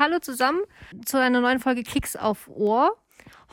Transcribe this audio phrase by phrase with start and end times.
[0.00, 0.60] Hallo zusammen
[1.04, 2.96] zu einer neuen Folge Kicks auf Ohr.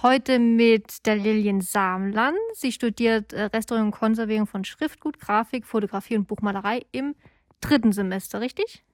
[0.03, 2.35] Heute mit der Lilien Samlan.
[2.53, 7.15] Sie studiert äh, Restaurierung und Konservierung von Schriftgut, Grafik, Fotografie und Buchmalerei im
[7.61, 8.85] dritten Semester, richtig?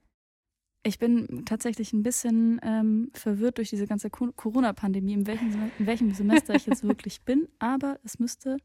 [0.83, 6.13] Ich bin tatsächlich ein bisschen ähm, verwirrt durch diese ganze Corona-Pandemie, in welchem, in welchem
[6.13, 8.55] Semester ich jetzt wirklich bin, aber es müsste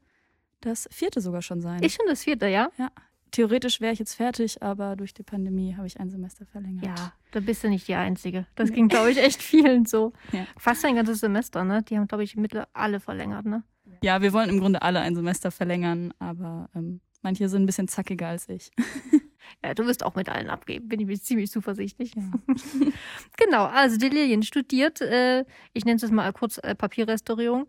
[0.61, 1.83] das vierte sogar schon sein.
[1.83, 2.71] Ich schon das vierte, ja?
[2.77, 2.89] Ja.
[3.31, 6.85] Theoretisch wäre ich jetzt fertig, aber durch die Pandemie habe ich ein Semester verlängert.
[6.85, 8.45] Ja, da bist du nicht die Einzige.
[8.55, 8.75] Das nee.
[8.75, 10.13] ging, glaube ich, echt vielen so.
[10.31, 10.45] Ja.
[10.57, 11.83] Fast ein ganzes Semester, ne?
[11.83, 13.63] Die haben, glaube ich, mittlerweile alle verlängert, ne?
[14.03, 17.87] Ja, wir wollen im Grunde alle ein Semester verlängern, aber ähm, manche sind ein bisschen
[17.87, 18.71] zackiger als ich.
[19.63, 22.13] Ja, du wirst auch mit allen abgeben, bin ich mir ziemlich zuversichtlich.
[22.15, 22.23] Ja.
[23.37, 27.67] genau, also die Lilien studiert, äh, ich nenne es mal kurz äh, Papierrestaurierung.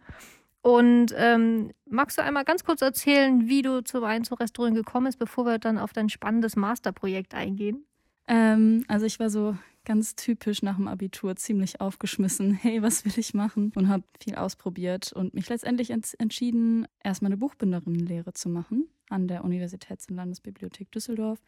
[0.60, 5.06] Und ähm, magst du einmal ganz kurz erzählen, wie du zur Wein zur Restaurierung gekommen
[5.06, 7.84] bist, bevor wir dann auf dein spannendes Masterprojekt eingehen?
[8.26, 12.52] Ähm, also ich war so ganz typisch nach dem Abitur ziemlich aufgeschmissen.
[12.54, 13.72] Hey, was will ich machen?
[13.74, 19.28] Und habe viel ausprobiert und mich letztendlich ents entschieden, erstmal eine Buchbinderinnenlehre zu machen an
[19.28, 21.40] der Universitäts- und Landesbibliothek Düsseldorf.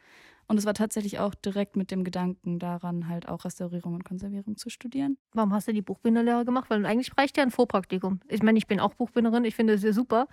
[0.46, 4.56] Und es war tatsächlich auch direkt mit dem Gedanken daran, halt auch Restaurierung und Konservierung
[4.56, 5.16] zu studieren.
[5.32, 6.70] Warum hast du die Buchbinderlehre gemacht?
[6.70, 8.20] Weil eigentlich reicht ja ein Vorpraktikum.
[8.28, 10.26] Ich meine, ich bin auch Buchbinderin, ich finde es ja super.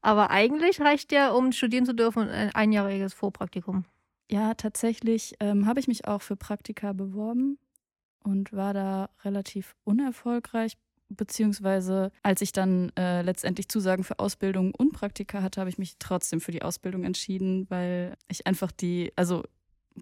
[0.00, 3.84] Aber eigentlich reicht ja, um studieren zu dürfen, ein einjähriges Vorpraktikum.
[4.30, 7.58] Ja, tatsächlich ähm, habe ich mich auch für Praktika beworben
[8.24, 10.76] und war da relativ unerfolgreich.
[11.10, 15.96] Beziehungsweise, als ich dann äh, letztendlich Zusagen für Ausbildung und Praktika hatte, habe ich mich
[15.98, 19.42] trotzdem für die Ausbildung entschieden, weil ich einfach die, also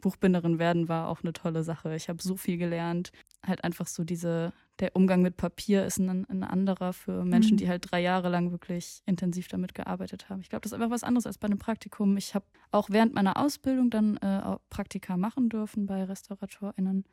[0.01, 1.95] Buchbinderin werden war auch eine tolle Sache.
[1.95, 3.11] Ich habe so viel gelernt.
[3.47, 7.59] Halt einfach so diese, der Umgang mit Papier ist ein, ein anderer für Menschen, mhm.
[7.59, 10.41] die halt drei Jahre lang wirklich intensiv damit gearbeitet haben.
[10.41, 12.17] Ich glaube, das ist einfach was anderes als bei einem Praktikum.
[12.17, 17.05] Ich habe auch während meiner Ausbildung dann äh, Praktika machen dürfen bei RestauratorInnen.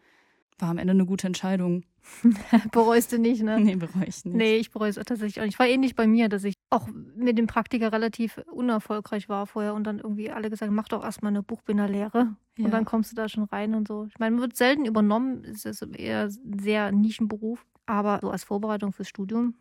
[0.57, 1.83] War am Ende eine gute Entscheidung.
[2.71, 3.59] Bereust du nicht, ne?
[3.59, 4.35] Nee, bereue ich nicht.
[4.35, 5.59] Nee, ich bereue es tatsächlich auch nicht.
[5.59, 9.85] War ähnlich bei mir, dass ich auch mit dem Praktiker relativ unerfolgreich war vorher und
[9.85, 12.35] dann irgendwie alle gesagt, mach doch erstmal eine Buchbinderlehre.
[12.57, 12.65] Ja.
[12.65, 14.05] Und dann kommst du da schon rein und so.
[14.05, 17.65] Ich meine, man wird selten übernommen, es ist eher ein sehr Nischenberuf.
[17.85, 19.55] Aber so als Vorbereitung fürs Studium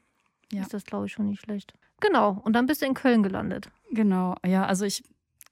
[0.53, 0.63] ja.
[0.63, 1.75] ist das, glaube ich, schon nicht schlecht.
[2.01, 2.41] Genau.
[2.45, 3.71] Und dann bist du in Köln gelandet.
[3.91, 4.35] Genau.
[4.47, 5.03] Ja, also ich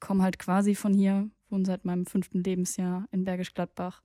[0.00, 4.02] komme halt quasi von hier, wohne seit meinem fünften Lebensjahr in Bergisch Gladbach.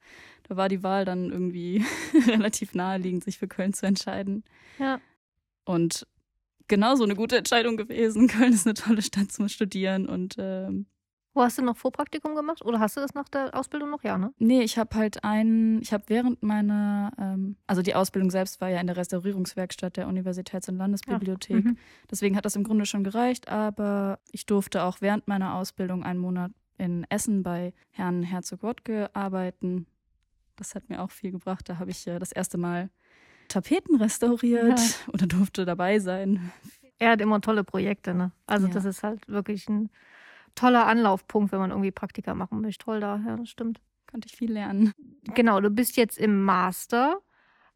[0.47, 1.83] Da war die Wahl dann irgendwie
[2.27, 4.43] relativ naheliegend, sich für Köln zu entscheiden.
[4.77, 4.99] Ja.
[5.65, 6.05] Und
[6.67, 8.27] genauso eine gute Entscheidung gewesen.
[8.27, 10.85] Köln ist eine tolle Stadt zum Studieren und ähm,
[11.37, 12.65] wo hast du noch Vorpraktikum gemacht?
[12.65, 14.03] Oder hast du das nach der Ausbildung noch?
[14.03, 14.33] Ja, ne?
[14.39, 18.69] Nee, ich habe halt ein, ich habe während meiner, ähm, also die Ausbildung selbst war
[18.69, 21.63] ja in der Restaurierungswerkstatt der Universitäts- und Landesbibliothek.
[21.63, 21.77] Mhm.
[22.09, 26.19] Deswegen hat das im Grunde schon gereicht, aber ich durfte auch während meiner Ausbildung einen
[26.19, 29.87] Monat in Essen bei Herrn Herzog Wodke arbeiten.
[30.55, 31.69] Das hat mir auch viel gebracht.
[31.69, 32.89] Da habe ich äh, das erste Mal
[33.47, 34.85] Tapeten restauriert ja.
[35.13, 36.51] oder durfte dabei sein.
[36.99, 38.31] Er hat immer tolle Projekte, ne?
[38.45, 38.73] Also ja.
[38.73, 39.89] das ist halt wirklich ein
[40.55, 42.85] toller Anlaufpunkt, wenn man irgendwie Praktika machen möchte.
[42.85, 43.79] Toll da, ja, das stimmt.
[44.09, 44.91] Konnte ich viel lernen.
[45.33, 47.19] Genau, du bist jetzt im Master.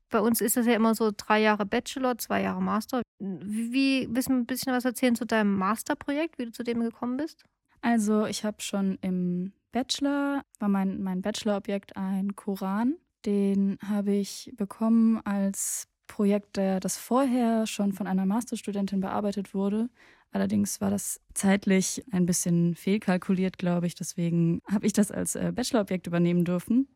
[0.09, 3.01] Bei uns ist das ja immer so drei Jahre Bachelor, zwei Jahre Master.
[3.19, 7.17] Wie, willst du ein bisschen was erzählen zu deinem Masterprojekt, wie du zu dem gekommen
[7.17, 7.45] bist?
[7.81, 12.95] Also, ich habe schon im Bachelor, war mein, mein Bachelorobjekt ein Koran.
[13.25, 19.89] Den habe ich bekommen als Projekt, das vorher schon von einer Masterstudentin bearbeitet wurde.
[20.31, 23.95] Allerdings war das zeitlich ein bisschen fehlkalkuliert, glaube ich.
[23.95, 26.87] Deswegen habe ich das als äh, Bachelorobjekt übernehmen dürfen,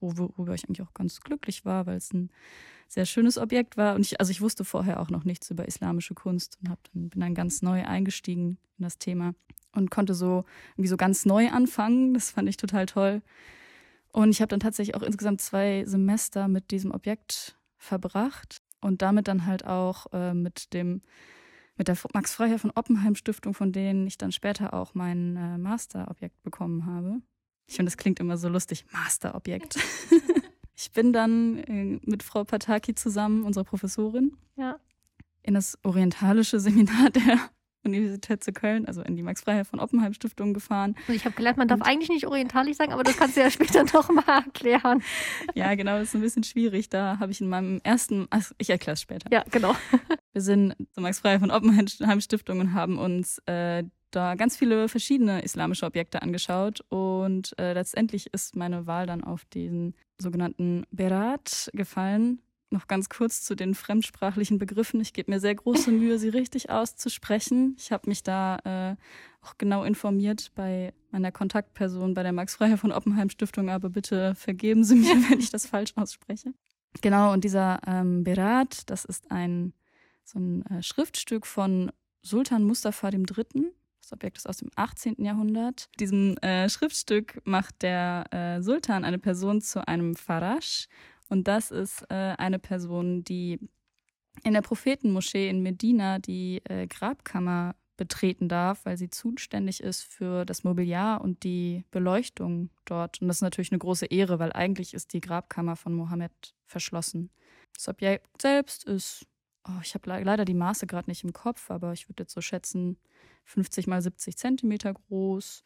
[0.00, 2.30] worüber ich eigentlich auch ganz glücklich war, weil es ein
[2.88, 3.94] sehr schönes Objekt war.
[3.94, 7.08] Und ich, also ich wusste vorher auch noch nichts über islamische Kunst und hab dann,
[7.08, 9.34] bin dann ganz neu eingestiegen in das Thema
[9.74, 12.14] und konnte so irgendwie so ganz neu anfangen.
[12.14, 13.22] Das fand ich total toll.
[14.12, 19.28] Und ich habe dann tatsächlich auch insgesamt zwei Semester mit diesem Objekt verbracht und damit
[19.28, 21.02] dann halt auch äh, mit dem
[21.76, 25.58] mit der Max Freiherr von Oppenheim Stiftung, von denen ich dann später auch mein äh,
[25.58, 27.20] Masterobjekt bekommen habe.
[27.66, 29.78] Ich finde, das klingt immer so lustig, Masterobjekt.
[30.76, 34.78] ich bin dann äh, mit Frau Pataki zusammen, unserer Professorin, ja.
[35.42, 37.38] in das orientalische Seminar der
[37.84, 40.94] Universität zu Köln, also in die Max Freiherr von Oppenheim Stiftung gefahren.
[41.08, 43.40] Und ich habe gelernt, man darf und eigentlich nicht orientalisch sagen, aber das kannst du
[43.40, 45.02] ja später noch mal erklären.
[45.54, 46.88] Ja, genau, das ist ein bisschen schwierig.
[46.88, 49.28] Da habe ich in meinem ersten, ach, ich erkläre es später.
[49.32, 49.74] Ja, genau.
[50.32, 54.88] Wir sind zur Max Freiherr von Oppenheim Stiftung und haben uns äh, da ganz viele
[54.88, 61.70] verschiedene islamische Objekte angeschaut und äh, letztendlich ist meine Wahl dann auf den sogenannten Berat
[61.72, 62.40] gefallen
[62.74, 65.00] noch ganz kurz zu den fremdsprachlichen Begriffen.
[65.00, 67.76] Ich gebe mir sehr große Mühe, sie richtig auszusprechen.
[67.78, 68.96] Ich habe mich da äh,
[69.46, 74.34] auch genau informiert bei meiner Kontaktperson bei der Max Freiherr von Oppenheim Stiftung, aber bitte
[74.34, 76.52] vergeben Sie mir, wenn ich das falsch ausspreche.
[77.00, 79.72] Genau, und dieser ähm, Berat, das ist ein
[80.24, 81.92] so ein äh, Schriftstück von
[82.22, 83.72] Sultan Mustafa III.
[84.00, 85.16] Das Objekt ist aus dem 18.
[85.24, 85.88] Jahrhundert.
[85.98, 90.88] Diesem äh, Schriftstück macht der äh, Sultan eine Person zu einem Farash.
[91.28, 93.58] Und das ist äh, eine Person, die
[94.42, 100.44] in der Prophetenmoschee in Medina die äh, Grabkammer betreten darf, weil sie zuständig ist für
[100.44, 103.20] das Mobiliar und die Beleuchtung dort.
[103.22, 107.30] Und das ist natürlich eine große Ehre, weil eigentlich ist die Grabkammer von Mohammed verschlossen.
[107.72, 109.26] Das Objekt selbst ist,
[109.68, 112.40] oh, ich habe leider die Maße gerade nicht im Kopf, aber ich würde jetzt so
[112.40, 112.98] schätzen,
[113.44, 115.62] 50 mal 70 Zentimeter groß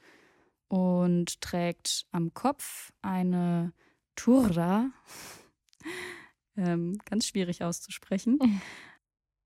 [0.68, 3.72] und trägt am Kopf eine
[4.16, 4.90] Turra.
[6.56, 8.60] ähm, ganz schwierig auszusprechen.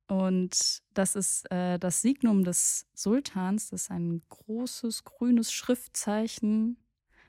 [0.09, 3.71] Und das ist äh, das Signum des Sultans.
[3.71, 6.77] Das ist ein großes grünes Schriftzeichen,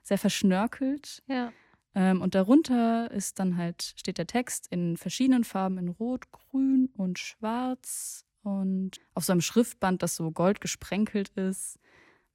[0.02, 1.24] sehr verschnörkelt.
[1.28, 1.54] Ja.
[1.96, 6.90] Ähm, und darunter ist dann halt, steht der Text in verschiedenen Farben, in Rot, Grün
[6.98, 8.26] und Schwarz.
[8.42, 11.80] Und auf so einem Schriftband, das so gold gesprenkelt ist.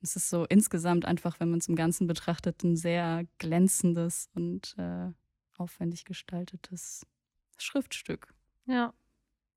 [0.01, 4.75] Es ist so insgesamt einfach, wenn man es im Ganzen betrachtet, ein sehr glänzendes und
[4.79, 5.11] äh,
[5.59, 7.07] aufwendig gestaltetes
[7.59, 8.35] Schriftstück.
[8.67, 8.93] Ja,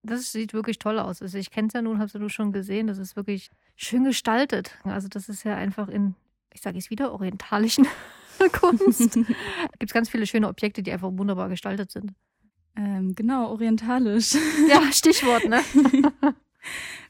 [0.04, 1.22] das sieht wirklich toll aus.
[1.22, 2.88] Also ich kenne es ja nun, hast du schon gesehen.
[2.88, 4.78] Das ist wirklich schön gestaltet.
[4.84, 6.16] Also das ist ja einfach in,
[6.54, 7.88] ich sage es wieder, orientalischen
[8.54, 9.14] Kunst.
[9.14, 12.14] gibt es ganz viele schöne Objekte, die einfach wunderbar gestaltet sind.
[12.76, 14.36] Ähm, genau, orientalisch.
[14.70, 15.62] Ja, Stichwort, ne?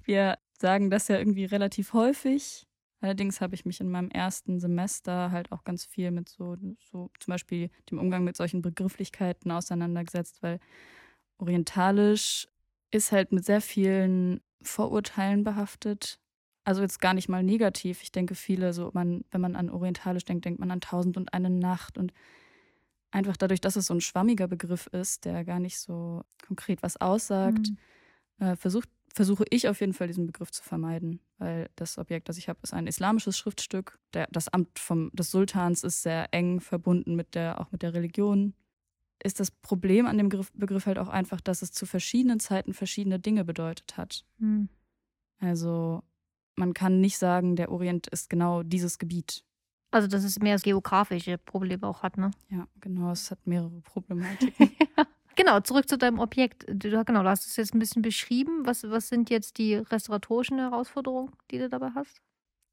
[0.04, 2.68] Wir sagen das ja irgendwie relativ häufig.
[3.02, 7.10] Allerdings habe ich mich in meinem ersten Semester halt auch ganz viel mit so, so
[7.20, 10.60] zum Beispiel dem Umgang mit solchen Begrifflichkeiten auseinandergesetzt, weil
[11.40, 12.48] orientalisch
[12.92, 16.20] ist halt mit sehr vielen Vorurteilen behaftet.
[16.64, 18.04] Also jetzt gar nicht mal negativ.
[18.04, 21.34] Ich denke, viele, so man, wenn man an orientalisch denkt, denkt man an Tausend und
[21.34, 22.14] eine Nacht und
[23.10, 26.98] einfach dadurch, dass es so ein schwammiger Begriff ist, der gar nicht so konkret was
[26.98, 27.72] aussagt,
[28.38, 28.46] mhm.
[28.46, 32.38] äh, versucht, versuche ich auf jeden Fall diesen Begriff zu vermeiden, weil das Objekt, das
[32.38, 34.00] ich habe, ist ein islamisches Schriftstück.
[34.14, 37.94] Der, das Amt vom, des Sultans ist sehr eng verbunden mit der, auch mit der
[37.94, 38.54] Religion
[39.24, 43.20] ist das Problem an dem Begriff halt auch einfach, dass es zu verschiedenen Zeiten verschiedene
[43.20, 44.26] Dinge bedeutet hat.
[44.40, 44.70] Mhm.
[45.40, 46.04] Also
[46.56, 49.44] man kann nicht sagen, der Orient ist genau dieses Gebiet.
[49.92, 52.32] Also dass es mehr geografische Probleme auch hat, ne?
[52.50, 54.72] Ja, genau, es hat mehrere Problematiken.
[55.36, 56.66] Genau, zurück zu deinem Objekt.
[56.68, 58.66] Du, genau, du hast es jetzt ein bisschen beschrieben.
[58.66, 62.22] Was, was sind jetzt die restauratorischen Herausforderungen, die du dabei hast?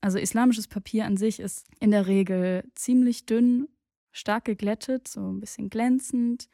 [0.01, 3.69] Also islamisches Papier an sich ist in der Regel ziemlich dünn
[4.13, 6.49] stark geglättet, so ein bisschen glänzend.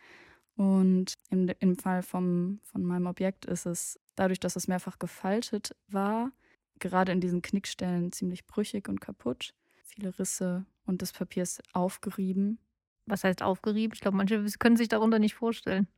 [0.56, 5.74] Und im, im Fall vom, von meinem Objekt ist es dadurch, dass es mehrfach gefaltet
[5.88, 6.30] war,
[6.78, 9.54] gerade in diesen Knickstellen ziemlich brüchig und kaputt.
[9.82, 12.58] Viele Risse und das Papier ist aufgerieben.
[13.06, 13.94] Was heißt aufgerieben?
[13.94, 15.88] Ich glaube, manche können sich darunter nicht vorstellen.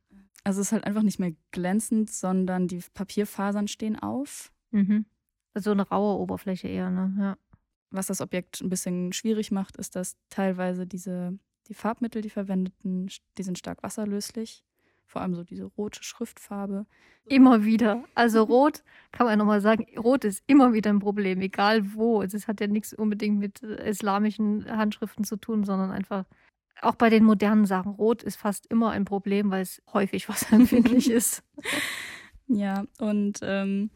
[0.43, 4.51] Also es ist halt einfach nicht mehr glänzend, sondern die Papierfasern stehen auf.
[4.71, 5.05] Mhm.
[5.53, 7.15] Also eine raue Oberfläche eher, ne?
[7.19, 7.37] Ja.
[7.89, 13.09] Was das Objekt ein bisschen schwierig macht, ist, dass teilweise diese die Farbmittel, die verwendeten,
[13.37, 14.63] die sind stark wasserlöslich.
[15.05, 16.85] Vor allem so diese rote Schriftfarbe.
[17.25, 18.03] Immer wieder.
[18.13, 18.83] Also rot,
[19.13, 22.21] kann man ja nochmal sagen, rot ist immer wieder ein Problem, egal wo.
[22.21, 26.25] Es hat ja nichts unbedingt mit äh, islamischen Handschriften zu tun, sondern einfach
[26.81, 27.93] auch bei den modernen Sachen.
[27.93, 31.43] Rot ist fast immer ein Problem, weil es häufig wasserempfindlich ist.
[32.47, 33.89] Ja, und ähm,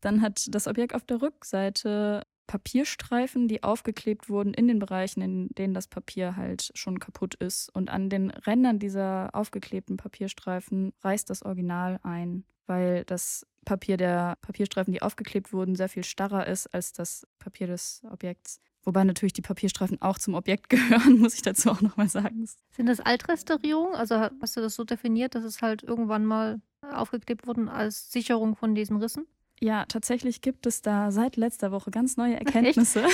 [0.00, 5.48] dann hat das Objekt auf der Rückseite Papierstreifen, die aufgeklebt wurden in den Bereichen, in
[5.50, 7.68] denen das Papier halt schon kaputt ist.
[7.76, 14.36] Und an den Rändern dieser aufgeklebten Papierstreifen reißt das Original ein, weil das Papier der
[14.40, 18.60] Papierstreifen, die aufgeklebt wurden, sehr viel starrer ist als das Papier des Objekts.
[18.84, 22.48] Wobei natürlich die Papierstreifen auch zum Objekt gehören, muss ich dazu auch nochmal sagen.
[22.70, 23.94] Sind das Altrestaurierungen?
[23.94, 28.56] Also hast du das so definiert, dass es halt irgendwann mal aufgeklebt wurden als Sicherung
[28.56, 29.26] von diesen Rissen?
[29.60, 33.04] Ja, tatsächlich gibt es da seit letzter Woche ganz neue Erkenntnisse.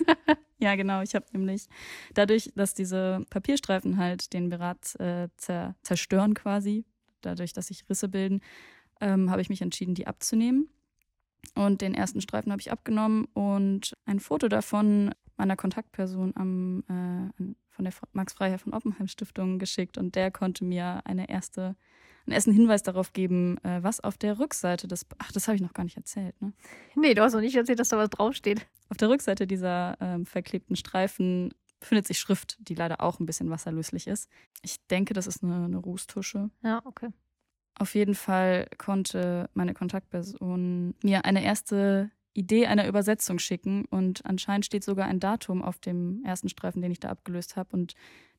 [0.58, 1.02] ja, genau.
[1.02, 1.68] Ich habe nämlich
[2.14, 6.84] dadurch, dass diese Papierstreifen halt den Berat äh, zer zerstören quasi,
[7.20, 8.40] dadurch, dass sich Risse bilden,
[9.00, 10.68] ähm, habe ich mich entschieden, die abzunehmen.
[11.54, 17.54] Und den ersten Streifen habe ich abgenommen und ein Foto davon meiner Kontaktperson am, äh,
[17.70, 21.76] von der Max Freiherr von Oppenheim Stiftung geschickt und der konnte mir eine erste
[22.26, 25.06] einen ersten Hinweis darauf geben, äh, was auf der Rückseite des.
[25.18, 26.52] Ach, das habe ich noch gar nicht erzählt, ne?
[26.94, 28.66] Nee, du hast noch nicht erzählt, dass da was draufsteht.
[28.88, 33.50] Auf der Rückseite dieser ähm, verklebten Streifen befindet sich Schrift, die leider auch ein bisschen
[33.50, 34.30] wasserlöslich ist.
[34.62, 36.50] Ich denke, das ist eine, eine Rußtusche.
[36.62, 37.10] Ja, okay.
[37.76, 44.66] Auf jeden Fall konnte meine Kontaktperson mir eine erste Idee einer Übersetzung schicken und anscheinend
[44.66, 47.94] steht sogar ein Datum auf dem ersten Streifen, den ich da abgelöst habe und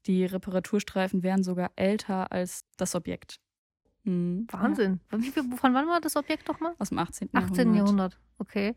[0.05, 3.39] die Reparaturstreifen wären sogar älter als das Objekt.
[4.03, 4.47] Mhm.
[4.51, 4.99] Wahnsinn.
[5.11, 5.19] Ja.
[5.57, 6.75] Von wann war das Objekt doch mal?
[6.77, 7.29] Aus dem 18.
[7.33, 7.55] 18.
[7.57, 7.75] Jahrhundert.
[7.75, 8.19] Jahrhundert.
[8.37, 8.75] Okay.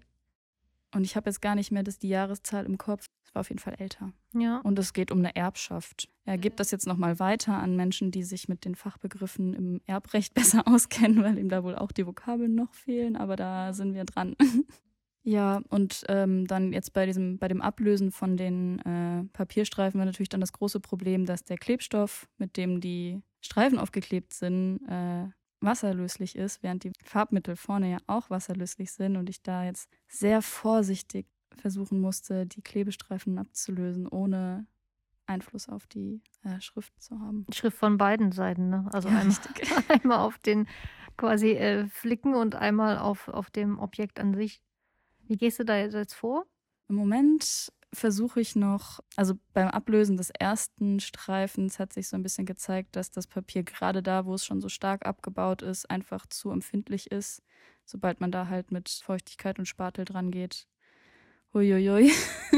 [0.95, 3.07] Und ich habe jetzt gar nicht mehr das, die Jahreszahl im Kopf.
[3.25, 4.13] Es war auf jeden Fall älter.
[4.33, 4.59] Ja.
[4.59, 6.09] Und es geht um eine Erbschaft.
[6.29, 10.35] Er gibt das jetzt nochmal weiter an Menschen, die sich mit den Fachbegriffen im Erbrecht
[10.35, 14.05] besser auskennen, weil ihm da wohl auch die Vokabeln noch fehlen, aber da sind wir
[14.05, 14.37] dran.
[15.23, 20.05] ja, und ähm, dann jetzt bei diesem, bei dem Ablösen von den äh, Papierstreifen war
[20.05, 25.29] natürlich dann das große Problem, dass der Klebstoff, mit dem die Streifen aufgeklebt sind, äh,
[25.61, 30.43] wasserlöslich ist, während die Farbmittel vorne ja auch wasserlöslich sind und ich da jetzt sehr
[30.43, 34.67] vorsichtig versuchen musste, die Klebestreifen abzulösen, ohne
[35.29, 37.47] Einfluss auf die äh, Schrift zu haben.
[37.53, 38.89] Schrift von beiden Seiten, ne?
[38.93, 39.37] Also ja, einmal,
[39.89, 40.67] einmal, auf den
[41.17, 44.63] quasi äh, Flicken und einmal auf, auf dem Objekt an sich.
[45.27, 46.47] Wie gehst du da jetzt vor?
[46.89, 52.23] Im Moment versuche ich noch, also beim Ablösen des ersten Streifens hat sich so ein
[52.23, 56.27] bisschen gezeigt, dass das Papier gerade da, wo es schon so stark abgebaut ist, einfach
[56.27, 57.43] zu empfindlich ist.
[57.85, 60.67] Sobald man da halt mit Feuchtigkeit und Spatel dran geht.
[61.55, 62.13] Huiuiui.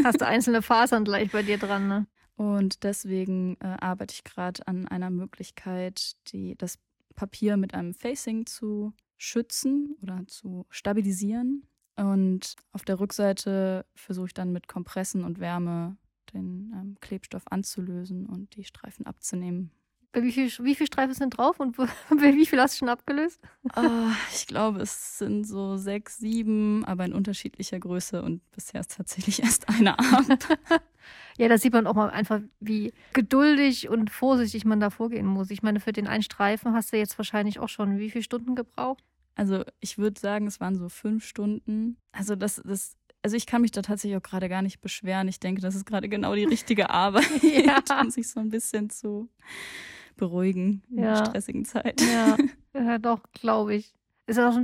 [0.04, 2.06] Hast du einzelne Fasern gleich bei dir dran, ne?
[2.40, 6.78] Und deswegen äh, arbeite ich gerade an einer Möglichkeit, die, das
[7.14, 11.66] Papier mit einem Facing zu schützen oder zu stabilisieren.
[11.96, 15.98] Und auf der Rückseite versuche ich dann mit Kompressen und Wärme
[16.32, 19.70] den ähm, Klebstoff anzulösen und die Streifen abzunehmen.
[20.12, 21.78] Wie viele wie viel Streifen sind drauf und
[22.10, 23.40] wie viel hast du schon abgelöst?
[23.76, 28.96] Oh, ich glaube, es sind so sechs, sieben, aber in unterschiedlicher Größe und bisher ist
[28.96, 30.24] tatsächlich erst eine ab.
[31.38, 35.50] ja, da sieht man auch mal einfach, wie geduldig und vorsichtig man da vorgehen muss.
[35.50, 38.56] Ich meine, für den einen Streifen hast du jetzt wahrscheinlich auch schon wie viele Stunden
[38.56, 39.04] gebraucht?
[39.36, 41.98] Also ich würde sagen, es waren so fünf Stunden.
[42.10, 45.28] Also das, das, also ich kann mich da tatsächlich auch gerade gar nicht beschweren.
[45.28, 47.80] Ich denke, das ist gerade genau die richtige Arbeit, ja.
[48.00, 49.28] um sich so ein bisschen zu
[50.16, 51.14] beruhigen in ja.
[51.14, 52.00] der stressigen Zeit.
[52.00, 52.36] Ja,
[52.74, 53.94] ja doch, glaube ich.
[54.26, 54.60] Also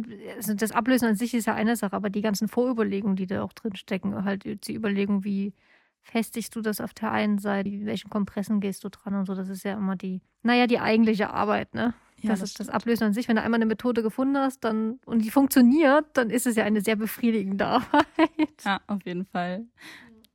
[0.55, 3.53] das Ablösen an sich ist ja eine Sache, aber die ganzen Vorüberlegungen, die da auch
[3.53, 5.55] drin stecken, halt die Überlegung, wie
[6.03, 9.49] festigst du das auf der einen Seite, welchen Kompressen gehst du dran und so, das
[9.49, 11.95] ist ja immer die, naja, die eigentliche Arbeit, ne?
[12.23, 13.29] Ja, das, das ist das Ablösen an sich.
[13.29, 16.65] Wenn du einmal eine Methode gefunden hast dann, und die funktioniert, dann ist es ja
[16.65, 18.65] eine sehr befriedigende Arbeit.
[18.65, 19.67] Ja, auf jeden Fall.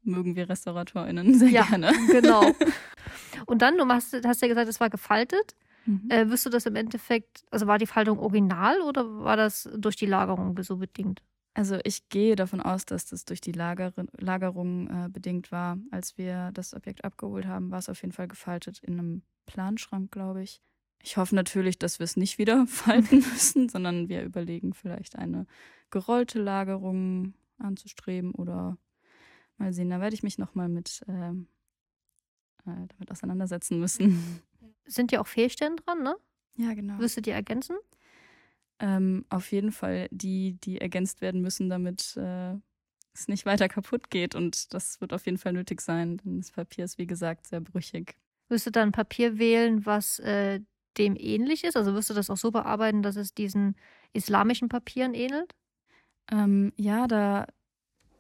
[0.04, 1.92] Mögen wir RestauratorInnen sehr ja, gerne.
[2.12, 2.52] Genau.
[3.46, 5.56] Und dann, du machst, hast ja gesagt, es war gefaltet.
[5.86, 6.10] Mhm.
[6.10, 9.96] Äh, wirst du das im Endeffekt, also war die Faltung original oder war das durch
[9.96, 11.22] die Lagerung so bedingt?
[11.54, 15.78] Also ich gehe davon aus, dass das durch die Lager Lagerung äh, bedingt war.
[15.92, 20.12] Als wir das Objekt abgeholt haben, war es auf jeden Fall gefaltet in einem Planschrank,
[20.12, 20.62] glaube ich.
[21.04, 25.46] Ich hoffe natürlich, dass wir es nicht wieder falten müssen, sondern wir überlegen vielleicht eine
[25.90, 28.78] gerollte Lagerung anzustreben oder
[29.62, 29.90] mal sehen.
[29.90, 34.42] Da werde ich mich nochmal mit äh, äh, damit auseinandersetzen müssen.
[34.86, 36.16] Sind ja auch Fehlstellen dran, ne?
[36.58, 37.00] Ja, genau.
[37.00, 37.78] Wirst du die ergänzen?
[38.80, 42.56] Ähm, auf jeden Fall die, die ergänzt werden müssen, damit äh,
[43.14, 44.36] es nicht weiter kaputt geht.
[44.36, 47.62] Und das wird auf jeden Fall nötig sein, denn das Papier ist, wie gesagt, sehr
[47.62, 48.18] brüchig.
[48.50, 50.60] Wirst du dann Papier wählen, was äh,
[50.98, 51.78] dem ähnlich ist?
[51.78, 53.76] Also wirst du das auch so bearbeiten, dass es diesen
[54.14, 55.56] islamischen Papieren ähnelt?
[56.30, 57.48] Ähm, ja, da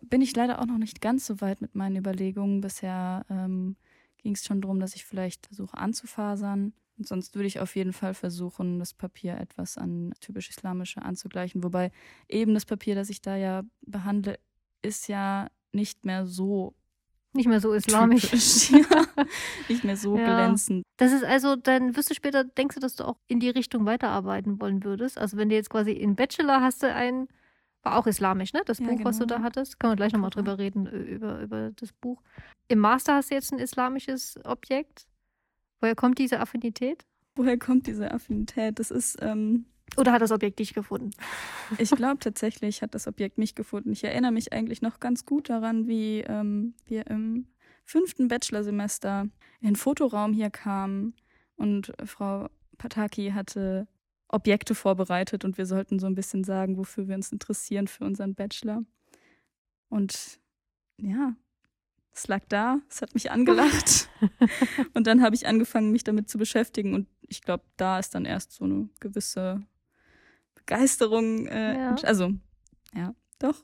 [0.01, 2.61] bin ich leider auch noch nicht ganz so weit mit meinen Überlegungen.
[2.61, 3.75] Bisher ähm,
[4.17, 6.73] ging es schon darum, dass ich vielleicht versuche anzufasern.
[6.97, 11.63] Und sonst würde ich auf jeden Fall versuchen, das Papier etwas an typisch islamische anzugleichen.
[11.63, 11.91] Wobei
[12.27, 14.37] eben das Papier, das ich da ja behandle,
[14.81, 16.75] ist ja nicht mehr so
[17.33, 18.71] nicht mehr so islamisch.
[18.71, 19.05] ja.
[19.69, 20.25] Nicht mehr so ja.
[20.25, 20.83] glänzend.
[20.97, 23.85] Das ist also, dann wirst du später, denkst du, dass du auch in die Richtung
[23.85, 25.17] weiterarbeiten wollen würdest?
[25.17, 27.29] Also wenn du jetzt quasi in Bachelor hast du ein,
[27.83, 28.61] war auch islamisch, ne?
[28.65, 29.09] Das ja, Buch, genau.
[29.09, 29.47] was du da genau.
[29.47, 29.79] hattest.
[29.79, 32.21] Können wir gleich nochmal drüber reden, über, über das Buch.
[32.67, 35.07] Im Master hast du jetzt ein islamisches Objekt.
[35.79, 37.05] Woher kommt diese Affinität?
[37.35, 38.79] Woher kommt diese Affinität?
[38.79, 39.17] Das ist.
[39.21, 39.65] Ähm,
[39.97, 41.11] Oder hat das Objekt dich gefunden?
[41.77, 43.91] Ich glaube tatsächlich hat das Objekt mich gefunden.
[43.91, 47.47] Ich erinnere mich eigentlich noch ganz gut daran, wie ähm, wir im
[47.83, 49.27] fünften Bachelorsemester
[49.59, 51.13] in den Fotoraum hier kamen
[51.55, 52.47] und Frau
[52.77, 53.87] Pataki hatte
[54.33, 58.35] Objekte vorbereitet und wir sollten so ein bisschen sagen, wofür wir uns interessieren für unseren
[58.35, 58.83] Bachelor.
[59.89, 60.39] Und
[60.97, 61.35] ja,
[62.13, 64.09] es lag da, es hat mich angelacht.
[64.93, 66.93] und dann habe ich angefangen, mich damit zu beschäftigen.
[66.93, 69.61] Und ich glaube, da ist dann erst so eine gewisse
[70.55, 71.47] Begeisterung.
[71.47, 71.95] Äh, ja.
[72.03, 72.33] Also,
[72.93, 73.63] ja, doch.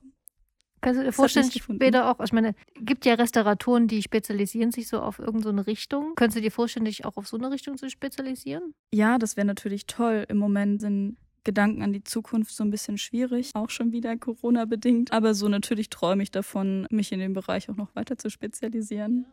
[0.81, 4.99] Kannst du dir vorstellen, später auch, ich meine, gibt ja Restauratoren, die spezialisieren sich so
[4.99, 6.13] auf irgendeine so Richtung.
[6.15, 8.73] Könntest du dir vorstellen, dich auch auf so eine Richtung zu spezialisieren?
[8.93, 10.25] Ja, das wäre natürlich toll.
[10.29, 15.13] Im Moment sind Gedanken an die Zukunft so ein bisschen schwierig, auch schon wieder Corona-bedingt.
[15.13, 19.25] Aber so natürlich träume ich davon, mich in dem Bereich auch noch weiter zu spezialisieren.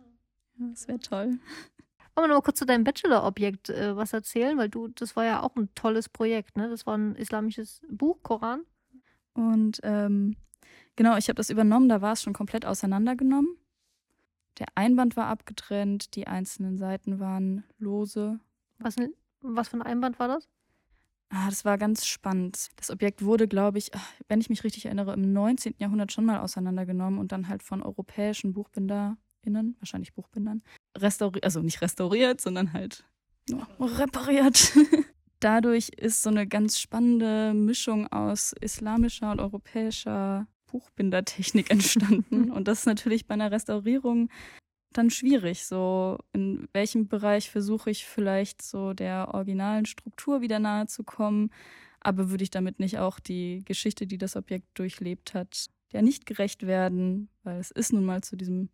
[0.58, 1.38] Ja, das wäre toll.
[2.14, 5.24] Wollen wir noch mal kurz zu deinem Bachelor-Objekt äh, was erzählen, weil du, das war
[5.24, 6.70] ja auch ein tolles Projekt, ne?
[6.70, 8.62] Das war ein islamisches Buch, Koran.
[9.32, 10.36] Und ähm,
[10.96, 13.56] genau, ich habe das übernommen, da war es schon komplett auseinandergenommen.
[14.58, 18.38] Der Einband war abgetrennt, die einzelnen Seiten waren lose.
[18.78, 18.96] Was,
[19.40, 20.48] was für ein Einband war das?
[21.30, 22.68] Ah, das war ganz spannend.
[22.76, 25.74] Das Objekt wurde, glaube ich, ah, wenn ich mich richtig erinnere, im 19.
[25.78, 30.62] Jahrhundert schon mal auseinandergenommen und dann halt von europäischen BuchbinderInnen, wahrscheinlich Buchbindern,
[30.96, 33.04] restauriert, also nicht restauriert, sondern halt
[33.48, 33.66] nur
[33.98, 34.74] repariert.
[35.40, 42.50] Dadurch ist so eine ganz spannende Mischung aus islamischer und europäischer Buchbindertechnik entstanden.
[42.52, 44.28] Und das ist natürlich bei einer Restaurierung
[44.92, 45.66] dann schwierig.
[45.66, 51.50] So, in welchem Bereich versuche ich vielleicht so der originalen Struktur wieder nahe zu kommen,
[52.00, 56.26] aber würde ich damit nicht auch die Geschichte, die das Objekt durchlebt hat, ja nicht
[56.26, 58.68] gerecht werden, weil es ist nun mal zu diesem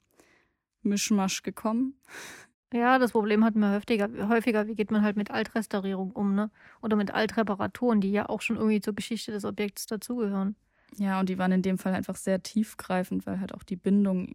[0.82, 2.00] Mischmasch gekommen.
[2.72, 6.50] Ja, das Problem hatten wir häufiger, häufiger, wie geht man halt mit Altrestaurierung um, ne?
[6.80, 10.56] Oder mit Altreparaturen, die ja auch schon irgendwie zur Geschichte des Objekts dazugehören.
[10.96, 14.34] Ja, und die waren in dem Fall einfach sehr tiefgreifend, weil halt auch die Bindung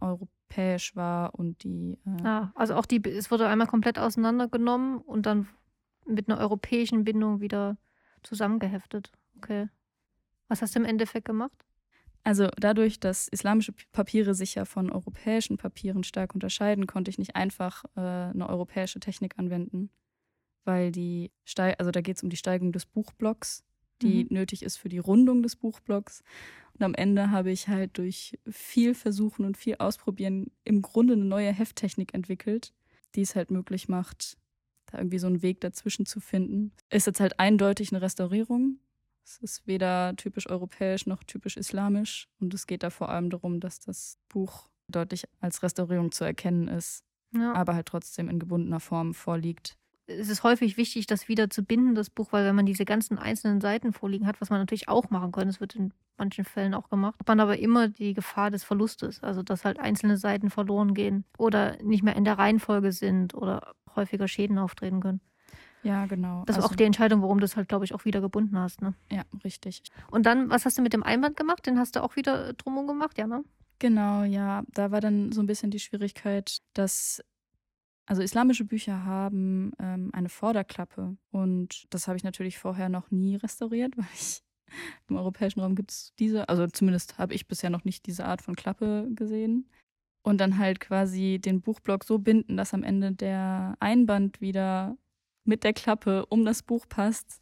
[0.00, 1.98] europäisch war und die.
[2.06, 5.48] Äh ja, also auch die, es wurde einmal komplett auseinandergenommen und dann
[6.04, 7.76] mit einer europäischen Bindung wieder
[8.22, 9.10] zusammengeheftet.
[9.36, 9.68] Okay.
[10.48, 11.66] Was hast du im Endeffekt gemacht?
[12.22, 17.36] Also dadurch, dass islamische Papiere sich ja von europäischen Papieren stark unterscheiden, konnte ich nicht
[17.36, 19.90] einfach äh, eine europäische Technik anwenden,
[20.64, 23.64] weil die, Ste also da geht es um die Steigung des Buchblocks,
[24.02, 24.28] die mhm.
[24.30, 26.22] nötig ist für die Rundung des Buchblocks.
[26.74, 31.24] Und am Ende habe ich halt durch viel Versuchen und viel Ausprobieren im Grunde eine
[31.24, 32.74] neue Hefttechnik entwickelt,
[33.14, 34.36] die es halt möglich macht,
[34.86, 36.72] da irgendwie so einen Weg dazwischen zu finden.
[36.90, 38.78] Ist jetzt halt eindeutig eine Restaurierung,
[39.26, 42.28] es ist weder typisch europäisch noch typisch islamisch.
[42.38, 46.68] Und es geht da vor allem darum, dass das Buch deutlich als Restaurierung zu erkennen
[46.68, 47.52] ist, ja.
[47.52, 49.76] aber halt trotzdem in gebundener Form vorliegt.
[50.06, 53.18] Es ist häufig wichtig, das wieder zu binden, das Buch, weil wenn man diese ganzen
[53.18, 56.74] einzelnen Seiten vorliegen hat, was man natürlich auch machen kann, das wird in manchen Fällen
[56.74, 60.50] auch gemacht, hat man aber immer die Gefahr des Verlustes, also dass halt einzelne Seiten
[60.50, 65.20] verloren gehen oder nicht mehr in der Reihenfolge sind oder häufiger Schäden auftreten können.
[65.82, 66.42] Ja, genau.
[66.46, 68.58] Das ist also, auch die Entscheidung, warum du es halt, glaube ich, auch wieder gebunden
[68.58, 68.82] hast.
[68.82, 68.94] Ne?
[69.10, 69.82] Ja, richtig.
[70.10, 71.64] Und dann, was hast du mit dem Einband gemacht?
[71.66, 73.44] Den hast du auch wieder drumherum gemacht, ja, ne?
[73.78, 74.64] Genau, ja.
[74.72, 77.22] Da war dann so ein bisschen die Schwierigkeit, dass
[78.06, 83.36] also islamische Bücher haben ähm, eine Vorderklappe und das habe ich natürlich vorher noch nie
[83.36, 84.42] restauriert, weil ich
[85.08, 88.42] im europäischen Raum gibt es diese, also zumindest habe ich bisher noch nicht diese Art
[88.42, 89.68] von Klappe gesehen.
[90.22, 94.96] Und dann halt quasi den Buchblock so binden, dass am Ende der Einband wieder
[95.44, 97.40] mit der Klappe um das Buch passt.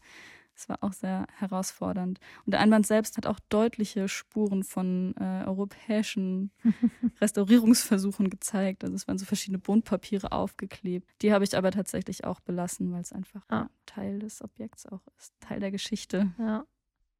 [0.54, 2.20] Das war auch sehr herausfordernd.
[2.46, 6.52] Und der Einband selbst hat auch deutliche Spuren von äh, europäischen
[7.20, 8.84] Restaurierungsversuchen gezeigt.
[8.84, 11.10] Also es waren so verschiedene Buntpapiere aufgeklebt.
[11.22, 13.68] Die habe ich aber tatsächlich auch belassen, weil es einfach ah.
[13.86, 16.32] Teil des Objekts auch ist, Teil der Geschichte.
[16.38, 16.64] Ja.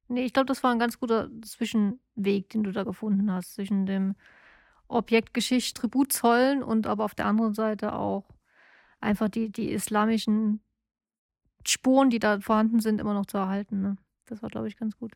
[0.07, 3.85] Nee, ich glaube, das war ein ganz guter Zwischenweg, den du da gefunden hast, zwischen
[3.85, 4.15] dem
[4.87, 8.29] Objektgeschicht Tribut zollen und aber auf der anderen Seite auch
[9.01, 10.61] einfach die, die islamischen
[11.67, 13.81] Spuren, die da vorhanden sind, immer noch zu erhalten.
[13.81, 13.97] Ne?
[14.25, 15.13] Das war, glaube ich, ganz gut.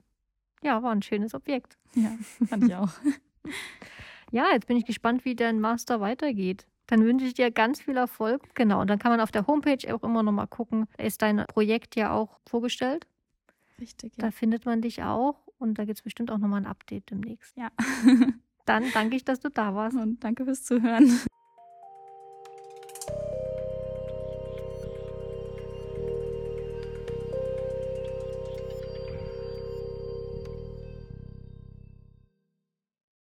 [0.61, 1.77] Ja, war ein schönes Objekt.
[1.95, 2.11] Ja,
[2.47, 2.91] fand ich auch.
[4.31, 6.67] ja, jetzt bin ich gespannt, wie dein Master weitergeht.
[6.87, 8.55] Dann wünsche ich dir ganz viel Erfolg.
[8.55, 10.87] Genau, und dann kann man auf der Homepage auch immer noch mal gucken.
[10.97, 13.05] Ist dein Projekt ja auch vorgestellt?
[13.79, 14.25] Richtig, ja.
[14.25, 17.11] Da findet man dich auch und da gibt es bestimmt auch noch mal ein Update
[17.11, 17.55] demnächst.
[17.55, 17.69] Ja.
[18.65, 19.97] dann danke ich, dass du da warst.
[19.97, 21.19] Und danke fürs Zuhören.